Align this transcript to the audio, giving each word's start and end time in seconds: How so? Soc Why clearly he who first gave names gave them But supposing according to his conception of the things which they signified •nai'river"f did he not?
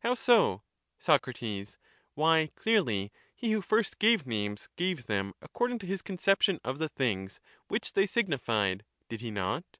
How 0.00 0.14
so? 0.16 0.62
Soc 0.98 1.28
Why 2.14 2.50
clearly 2.56 3.12
he 3.32 3.52
who 3.52 3.62
first 3.62 4.00
gave 4.00 4.26
names 4.26 4.68
gave 4.74 5.06
them 5.06 5.28
But 5.34 5.34
supposing 5.34 5.38
according 5.40 5.78
to 5.78 5.86
his 5.86 6.02
conception 6.02 6.58
of 6.64 6.80
the 6.80 6.88
things 6.88 7.38
which 7.68 7.92
they 7.92 8.08
signified 8.08 8.78
•nai'river"f 8.78 9.08
did 9.08 9.20
he 9.20 9.30
not? 9.30 9.76